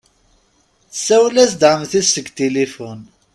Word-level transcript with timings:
Tessawel-as-d 0.91 1.61
Ɛemti-s 1.71 2.07
seg 2.13 2.27
tilifun. 2.37 2.99